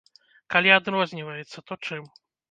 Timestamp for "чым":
1.85-2.09